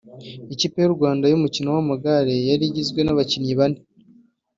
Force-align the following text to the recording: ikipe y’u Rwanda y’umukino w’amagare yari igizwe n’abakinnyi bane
ikipe 0.53 0.77
y’u 0.81 0.95
Rwanda 0.95 1.25
y’umukino 1.27 1.67
w’amagare 1.75 2.33
yari 2.49 2.63
igizwe 2.67 2.99
n’abakinnyi 3.03 3.53
bane 3.59 3.79